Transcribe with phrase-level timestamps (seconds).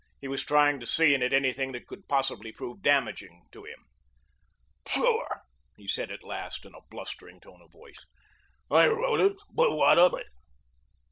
[0.19, 3.85] He was trying to see in it anything which could possibly prove damaging to him.
[4.87, 5.41] "Sure,"
[5.77, 8.03] he said at last in a blustering tone of voice.
[8.71, 9.37] "I wrote it.
[9.53, 10.25] But what of it?"